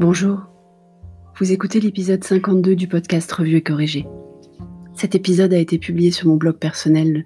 [0.00, 0.42] Bonjour,
[1.40, 4.06] vous écoutez l'épisode 52 du podcast Revue et Corrigé.
[4.94, 7.24] Cet épisode a été publié sur mon blog personnel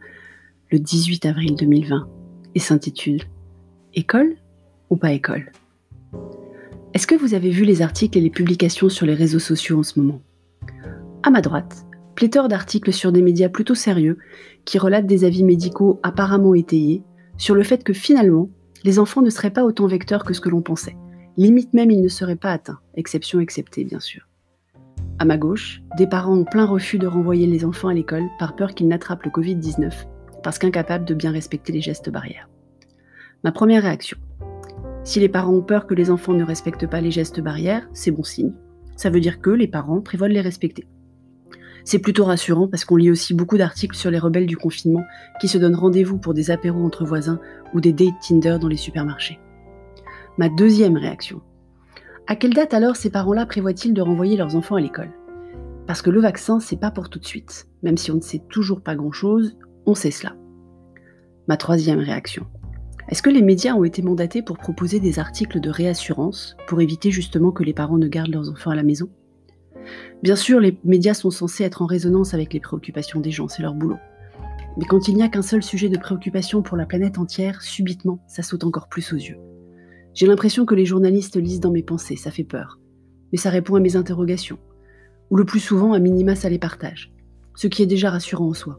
[0.70, 2.08] le 18 avril 2020
[2.54, 3.24] et s'intitule
[3.92, 4.36] École
[4.88, 5.52] ou pas école?
[6.94, 9.82] Est-ce que vous avez vu les articles et les publications sur les réseaux sociaux en
[9.82, 10.22] ce moment?
[11.24, 14.16] À ma droite, pléthore d'articles sur des médias plutôt sérieux
[14.64, 17.02] qui relatent des avis médicaux apparemment étayés
[17.36, 18.48] sur le fait que finalement,
[18.82, 20.96] les enfants ne seraient pas autant vecteurs que ce que l'on pensait
[21.36, 24.28] Limite même, il ne serait pas atteint, exception acceptée bien sûr.
[25.18, 28.54] À ma gauche, des parents ont plein refus de renvoyer les enfants à l'école par
[28.54, 29.92] peur qu'ils n'attrapent le Covid-19,
[30.42, 32.48] parce qu'incapables de bien respecter les gestes barrières.
[33.44, 34.18] Ma première réaction.
[35.04, 38.10] Si les parents ont peur que les enfants ne respectent pas les gestes barrières, c'est
[38.10, 38.52] bon signe.
[38.96, 40.86] Ça veut dire que les parents prévoient de les respecter.
[41.84, 45.04] C'est plutôt rassurant parce qu'on lit aussi beaucoup d'articles sur les rebelles du confinement
[45.40, 47.40] qui se donnent rendez-vous pour des apéros entre voisins
[47.74, 49.40] ou des dates Tinder dans les supermarchés.
[50.38, 51.42] Ma deuxième réaction.
[52.26, 55.10] À quelle date alors ces parents-là prévoient-ils de renvoyer leurs enfants à l'école?
[55.86, 57.68] Parce que le vaccin, c'est pas pour tout de suite.
[57.82, 60.34] Même si on ne sait toujours pas grand-chose, on sait cela.
[61.48, 62.46] Ma troisième réaction.
[63.10, 67.10] Est-ce que les médias ont été mandatés pour proposer des articles de réassurance pour éviter
[67.10, 69.10] justement que les parents ne gardent leurs enfants à la maison?
[70.22, 73.62] Bien sûr, les médias sont censés être en résonance avec les préoccupations des gens, c'est
[73.62, 73.98] leur boulot.
[74.78, 78.20] Mais quand il n'y a qu'un seul sujet de préoccupation pour la planète entière, subitement,
[78.28, 79.36] ça saute encore plus aux yeux.
[80.14, 82.78] J'ai l'impression que les journalistes lisent dans mes pensées, ça fait peur.
[83.32, 84.58] Mais ça répond à mes interrogations.
[85.30, 87.12] Ou le plus souvent, à minima, ça les partage.
[87.54, 88.78] Ce qui est déjà rassurant en soi.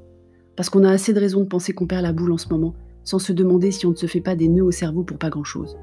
[0.56, 2.76] Parce qu'on a assez de raisons de penser qu'on perd la boule en ce moment,
[3.04, 5.32] sans se demander si on ne se fait pas des nœuds au cerveau pour pas
[5.32, 5.76] grand-chose.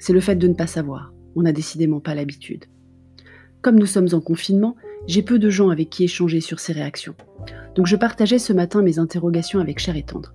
[0.00, 1.12] C'est le fait de ne pas savoir.
[1.36, 2.64] On n'a décidément pas l'habitude.
[3.62, 4.74] Comme nous sommes en confinement,
[5.06, 7.14] j'ai peu de gens avec qui échanger sur ces réactions.
[7.76, 10.34] Donc je partageais ce matin mes interrogations avec Cher et Tendre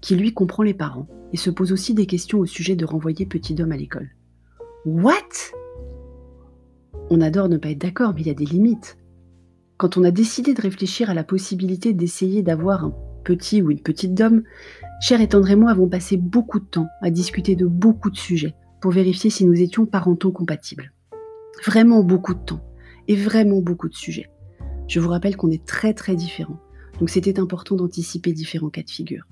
[0.00, 3.26] qui lui comprend les parents et se pose aussi des questions au sujet de renvoyer
[3.26, 4.10] Petit Homme à l'école.
[4.84, 5.12] What?
[7.10, 8.98] On adore ne pas être d'accord, mais il y a des limites.
[9.76, 13.82] Quand on a décidé de réfléchir à la possibilité d'essayer d'avoir un petit ou une
[13.82, 14.42] petite dame,
[15.00, 18.16] Cher et Tendre et moi avons passé beaucoup de temps à discuter de beaucoup de
[18.16, 20.92] sujets pour vérifier si nous étions parentaux compatibles.
[21.64, 22.64] Vraiment beaucoup de temps
[23.08, 24.30] et vraiment beaucoup de sujets.
[24.88, 26.60] Je vous rappelle qu'on est très très différents,
[26.98, 29.26] donc c'était important d'anticiper différents cas de figure.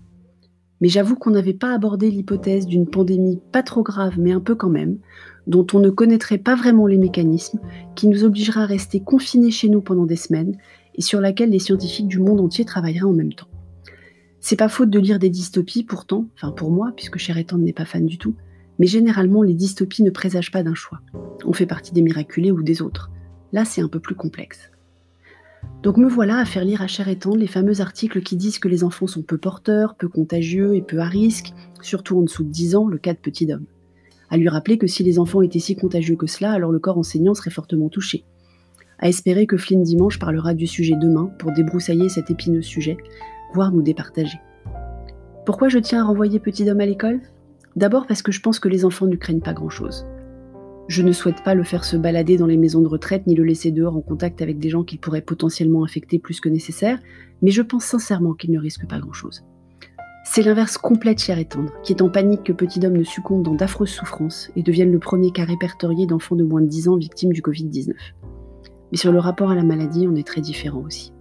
[0.84, 4.55] Mais j'avoue qu'on n'avait pas abordé l'hypothèse d'une pandémie pas trop grave, mais un peu
[4.55, 4.99] quand même,
[5.47, 7.59] dont on ne connaîtrait pas vraiment les mécanismes,
[7.95, 10.59] qui nous obligera à rester confinés chez nous pendant des semaines,
[10.94, 13.49] et sur laquelle les scientifiques du monde entier travailleraient en même temps.
[14.41, 17.87] C'est pas faute de lire des dystopies pourtant, enfin pour moi, puisque Étendre n'est pas
[17.87, 18.34] fan du tout,
[18.78, 21.00] mais généralement les dystopies ne présagent pas d'un choix.
[21.47, 23.11] On fait partie des miraculés ou des autres.
[23.55, 24.71] Là, c'est un peu plus complexe.
[25.84, 28.69] Donc me voilà à faire lire à chair et les fameux articles qui disent que
[28.69, 31.53] les enfants sont peu porteurs, peu contagieux et peu à risque,
[31.83, 33.67] surtout en dessous de 10 ans, le cas de petit homme.
[34.31, 36.97] À lui rappeler que si les enfants étaient si contagieux que cela, alors le corps
[36.97, 38.25] enseignant serait fortement touché.
[38.99, 42.97] À espérer que Flynn Dimanche parlera du sujet demain pour débroussailler cet épineux sujet,
[43.53, 44.39] voire nous départager.
[45.44, 47.21] Pourquoi je tiens à renvoyer petit homme à l'école?
[47.77, 50.06] D'abord parce que je pense que les enfants ne craignent pas grand-chose.
[50.87, 53.45] Je ne souhaite pas le faire se balader dans les maisons de retraite ni le
[53.45, 56.99] laisser dehors en contact avec des gens qu'il pourrait potentiellement infecter plus que nécessaire,
[57.41, 59.44] mais je pense sincèrement qu'il ne risque pas grand-chose.
[60.27, 63.03] C'est l'inverse complet de Cher et Tendre, qui est en panique que Petit Homme ne
[63.03, 66.89] succombe dans d'affreuses souffrances et devienne le premier cas répertorié d'enfants de moins de 10
[66.89, 67.93] ans victimes du Covid-19.
[68.93, 71.12] Mais sur le rapport à la maladie, on est très différents aussi.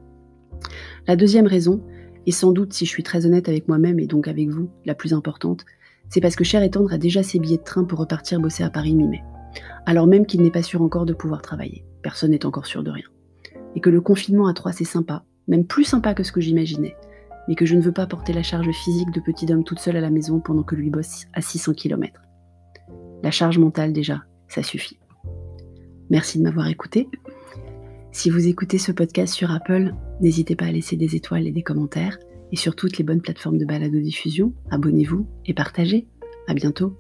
[1.08, 1.82] La deuxième raison,
[2.26, 4.96] et sans doute si je suis très honnête avec moi-même et donc avec vous, la
[4.96, 5.66] plus importante,
[6.10, 8.64] c'est parce que Cher et Tendre a déjà ses billets de train pour repartir bosser
[8.64, 9.22] à Paris mi-mai
[9.86, 11.86] alors même qu'il n'est pas sûr encore de pouvoir travailler.
[12.02, 13.06] Personne n'est encore sûr de rien.
[13.76, 16.96] Et que le confinement à trois, c'est sympa, même plus sympa que ce que j'imaginais,
[17.48, 19.98] mais que je ne veux pas porter la charge physique de petit homme toute seule
[19.98, 22.22] à la maison pendant que lui bosse à 600 km.
[23.24, 25.00] La charge mentale déjà, ça suffit.
[26.10, 27.10] Merci de m'avoir écouté.
[28.12, 31.64] Si vous écoutez ce podcast sur Apple, n'hésitez pas à laisser des étoiles et des
[31.64, 32.20] commentaires.
[32.52, 36.08] Et sur toutes les bonnes plateformes de balado-diffusion, abonnez-vous et partagez.
[36.48, 37.00] À bientôt.